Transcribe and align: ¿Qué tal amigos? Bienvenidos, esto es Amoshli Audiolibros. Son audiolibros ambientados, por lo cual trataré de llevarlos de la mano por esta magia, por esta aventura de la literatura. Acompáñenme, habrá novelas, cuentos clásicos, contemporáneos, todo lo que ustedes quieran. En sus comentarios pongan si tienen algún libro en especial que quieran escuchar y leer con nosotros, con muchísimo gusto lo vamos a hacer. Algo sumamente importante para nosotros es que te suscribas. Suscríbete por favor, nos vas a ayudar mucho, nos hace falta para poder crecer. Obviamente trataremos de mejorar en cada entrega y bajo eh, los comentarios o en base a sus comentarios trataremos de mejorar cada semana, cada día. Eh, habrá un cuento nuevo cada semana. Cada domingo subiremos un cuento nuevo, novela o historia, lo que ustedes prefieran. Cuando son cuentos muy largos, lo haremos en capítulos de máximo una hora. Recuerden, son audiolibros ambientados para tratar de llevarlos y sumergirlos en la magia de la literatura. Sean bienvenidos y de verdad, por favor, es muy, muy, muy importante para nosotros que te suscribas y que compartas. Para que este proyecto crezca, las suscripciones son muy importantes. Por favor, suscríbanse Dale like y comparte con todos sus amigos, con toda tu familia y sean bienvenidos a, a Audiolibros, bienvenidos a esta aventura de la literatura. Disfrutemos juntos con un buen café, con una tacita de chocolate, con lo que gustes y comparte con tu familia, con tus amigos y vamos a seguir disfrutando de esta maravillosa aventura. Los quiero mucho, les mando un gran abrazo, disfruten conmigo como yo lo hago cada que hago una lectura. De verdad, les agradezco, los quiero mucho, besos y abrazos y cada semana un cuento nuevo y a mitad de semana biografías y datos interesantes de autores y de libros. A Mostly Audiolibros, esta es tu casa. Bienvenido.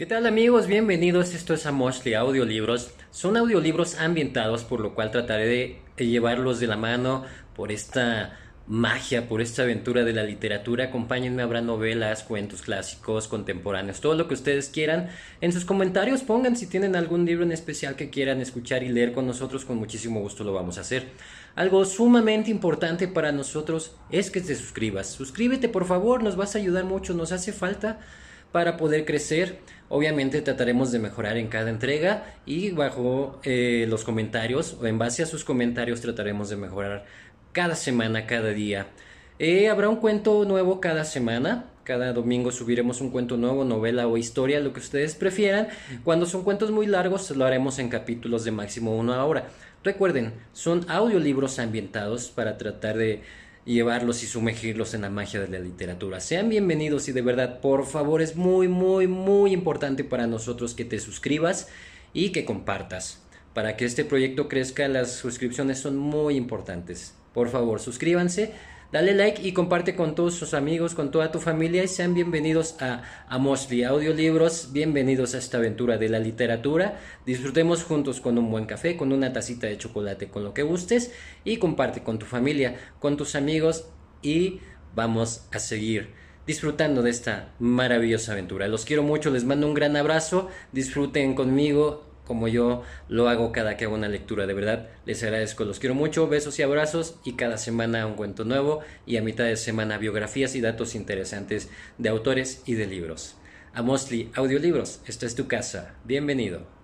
¿Qué 0.00 0.06
tal 0.06 0.24
amigos? 0.24 0.66
Bienvenidos, 0.66 1.34
esto 1.34 1.52
es 1.52 1.66
Amoshli 1.66 2.14
Audiolibros. 2.14 2.90
Son 3.10 3.36
audiolibros 3.36 3.98
ambientados, 3.98 4.64
por 4.64 4.80
lo 4.80 4.94
cual 4.94 5.10
trataré 5.10 5.76
de 5.98 6.06
llevarlos 6.06 6.58
de 6.58 6.68
la 6.68 6.78
mano 6.78 7.26
por 7.54 7.70
esta 7.70 8.38
magia, 8.66 9.28
por 9.28 9.42
esta 9.42 9.60
aventura 9.64 10.02
de 10.02 10.14
la 10.14 10.22
literatura. 10.22 10.86
Acompáñenme, 10.86 11.42
habrá 11.42 11.60
novelas, 11.60 12.22
cuentos 12.22 12.62
clásicos, 12.62 13.28
contemporáneos, 13.28 14.00
todo 14.00 14.14
lo 14.14 14.26
que 14.26 14.32
ustedes 14.32 14.70
quieran. 14.70 15.10
En 15.42 15.52
sus 15.52 15.66
comentarios 15.66 16.22
pongan 16.22 16.56
si 16.56 16.66
tienen 16.66 16.96
algún 16.96 17.26
libro 17.26 17.44
en 17.44 17.52
especial 17.52 17.94
que 17.94 18.08
quieran 18.08 18.40
escuchar 18.40 18.82
y 18.82 18.88
leer 18.88 19.12
con 19.12 19.26
nosotros, 19.26 19.66
con 19.66 19.76
muchísimo 19.76 20.20
gusto 20.20 20.44
lo 20.44 20.54
vamos 20.54 20.78
a 20.78 20.80
hacer. 20.80 21.08
Algo 21.56 21.84
sumamente 21.84 22.50
importante 22.50 23.06
para 23.06 23.32
nosotros 23.32 23.94
es 24.10 24.30
que 24.30 24.40
te 24.40 24.54
suscribas. 24.54 25.08
Suscríbete 25.08 25.68
por 25.68 25.84
favor, 25.84 26.22
nos 26.22 26.36
vas 26.36 26.54
a 26.54 26.58
ayudar 26.58 26.84
mucho, 26.84 27.12
nos 27.12 27.32
hace 27.32 27.52
falta 27.52 28.00
para 28.52 28.76
poder 28.76 29.04
crecer. 29.04 29.58
Obviamente 29.88 30.40
trataremos 30.40 30.92
de 30.92 30.98
mejorar 31.00 31.36
en 31.36 31.48
cada 31.48 31.70
entrega 31.70 32.34
y 32.46 32.70
bajo 32.70 33.40
eh, 33.42 33.86
los 33.88 34.04
comentarios 34.04 34.76
o 34.80 34.86
en 34.86 34.98
base 34.98 35.22
a 35.22 35.26
sus 35.26 35.44
comentarios 35.44 36.00
trataremos 36.00 36.48
de 36.48 36.56
mejorar 36.56 37.06
cada 37.52 37.74
semana, 37.74 38.26
cada 38.26 38.50
día. 38.50 38.86
Eh, 39.38 39.68
habrá 39.68 39.88
un 39.88 39.96
cuento 39.96 40.44
nuevo 40.44 40.80
cada 40.80 41.04
semana. 41.04 41.64
Cada 41.82 42.12
domingo 42.12 42.52
subiremos 42.52 43.00
un 43.00 43.10
cuento 43.10 43.36
nuevo, 43.36 43.64
novela 43.64 44.06
o 44.06 44.16
historia, 44.16 44.60
lo 44.60 44.72
que 44.72 44.80
ustedes 44.80 45.14
prefieran. 45.14 45.68
Cuando 46.04 46.26
son 46.26 46.44
cuentos 46.44 46.70
muy 46.70 46.86
largos, 46.86 47.30
lo 47.30 47.44
haremos 47.44 47.78
en 47.78 47.88
capítulos 47.88 48.44
de 48.44 48.50
máximo 48.50 48.94
una 48.96 49.24
hora. 49.24 49.48
Recuerden, 49.82 50.34
son 50.52 50.84
audiolibros 50.88 51.58
ambientados 51.58 52.28
para 52.28 52.58
tratar 52.58 52.98
de 52.98 53.22
llevarlos 53.72 54.22
y 54.22 54.26
sumergirlos 54.26 54.94
en 54.94 55.02
la 55.02 55.10
magia 55.10 55.40
de 55.40 55.48
la 55.48 55.58
literatura. 55.58 56.20
Sean 56.20 56.48
bienvenidos 56.48 57.08
y 57.08 57.12
de 57.12 57.22
verdad, 57.22 57.60
por 57.60 57.86
favor, 57.86 58.22
es 58.22 58.36
muy, 58.36 58.68
muy, 58.68 59.06
muy 59.06 59.52
importante 59.52 60.04
para 60.04 60.26
nosotros 60.26 60.74
que 60.74 60.84
te 60.84 60.98
suscribas 60.98 61.68
y 62.12 62.30
que 62.30 62.44
compartas. 62.44 63.20
Para 63.54 63.76
que 63.76 63.84
este 63.84 64.04
proyecto 64.04 64.48
crezca, 64.48 64.86
las 64.88 65.12
suscripciones 65.16 65.78
son 65.78 65.96
muy 65.96 66.36
importantes. 66.36 67.14
Por 67.32 67.48
favor, 67.48 67.80
suscríbanse 67.80 68.52
Dale 68.92 69.14
like 69.14 69.46
y 69.46 69.52
comparte 69.52 69.94
con 69.94 70.16
todos 70.16 70.34
sus 70.34 70.52
amigos, 70.52 70.96
con 70.96 71.12
toda 71.12 71.30
tu 71.30 71.38
familia 71.38 71.84
y 71.84 71.86
sean 71.86 72.12
bienvenidos 72.12 72.74
a, 72.80 73.04
a 73.28 73.36
Audiolibros, 73.36 74.72
bienvenidos 74.72 75.32
a 75.34 75.38
esta 75.38 75.58
aventura 75.58 75.96
de 75.96 76.08
la 76.08 76.18
literatura. 76.18 76.98
Disfrutemos 77.24 77.84
juntos 77.84 78.20
con 78.20 78.36
un 78.36 78.50
buen 78.50 78.66
café, 78.66 78.96
con 78.96 79.12
una 79.12 79.32
tacita 79.32 79.68
de 79.68 79.78
chocolate, 79.78 80.28
con 80.28 80.42
lo 80.42 80.54
que 80.54 80.64
gustes 80.64 81.12
y 81.44 81.58
comparte 81.58 82.02
con 82.02 82.18
tu 82.18 82.26
familia, 82.26 82.78
con 82.98 83.16
tus 83.16 83.36
amigos 83.36 83.86
y 84.22 84.58
vamos 84.96 85.46
a 85.52 85.60
seguir 85.60 86.10
disfrutando 86.44 87.02
de 87.02 87.10
esta 87.10 87.54
maravillosa 87.60 88.32
aventura. 88.32 88.66
Los 88.66 88.84
quiero 88.84 89.04
mucho, 89.04 89.30
les 89.30 89.44
mando 89.44 89.68
un 89.68 89.74
gran 89.74 89.96
abrazo, 89.96 90.48
disfruten 90.72 91.36
conmigo 91.36 92.09
como 92.30 92.46
yo 92.46 92.84
lo 93.08 93.28
hago 93.28 93.50
cada 93.50 93.76
que 93.76 93.86
hago 93.86 93.96
una 93.96 94.06
lectura. 94.06 94.46
De 94.46 94.54
verdad, 94.54 94.86
les 95.04 95.20
agradezco, 95.24 95.64
los 95.64 95.80
quiero 95.80 95.96
mucho, 95.96 96.28
besos 96.28 96.60
y 96.60 96.62
abrazos 96.62 97.16
y 97.24 97.32
cada 97.32 97.58
semana 97.58 98.06
un 98.06 98.14
cuento 98.14 98.44
nuevo 98.44 98.82
y 99.04 99.16
a 99.16 99.20
mitad 99.20 99.46
de 99.46 99.56
semana 99.56 99.98
biografías 99.98 100.54
y 100.54 100.60
datos 100.60 100.94
interesantes 100.94 101.70
de 101.98 102.08
autores 102.08 102.62
y 102.66 102.74
de 102.74 102.86
libros. 102.86 103.34
A 103.74 103.82
Mostly 103.82 104.30
Audiolibros, 104.36 105.00
esta 105.08 105.26
es 105.26 105.34
tu 105.34 105.48
casa. 105.48 105.96
Bienvenido. 106.04 106.79